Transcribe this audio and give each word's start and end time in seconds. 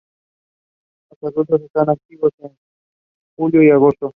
Los 1.11 1.31
adultos 1.31 1.61
están 1.61 1.91
activos 1.91 2.31
en 2.39 2.57
julio 3.37 3.61
y 3.61 3.69
agosto. 3.69 4.09